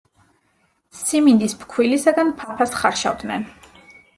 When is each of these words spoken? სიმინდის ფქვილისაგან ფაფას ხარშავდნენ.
სიმინდის 1.01 1.53
ფქვილისაგან 1.65 2.33
ფაფას 2.41 2.75
ხარშავდნენ. 2.81 3.47